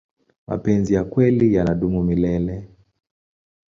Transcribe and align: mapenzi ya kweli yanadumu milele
mapenzi 0.47 0.93
ya 0.93 1.03
kweli 1.03 1.53
yanadumu 1.55 2.03
milele 2.03 2.67